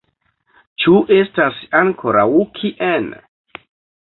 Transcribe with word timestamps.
Ĉu 0.83 1.01
estas 1.17 1.59
ankoraŭ 1.81 2.27
kien? 2.57 3.07